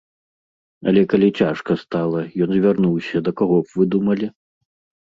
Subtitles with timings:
[0.91, 4.35] Але калі цяжка стала, ён звярнуўся да каго б вы думалі?